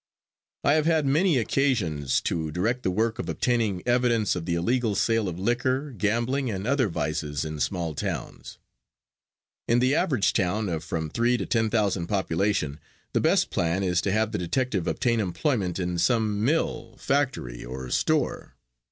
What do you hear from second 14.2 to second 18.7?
the detective obtain employment in some mill, factory or store.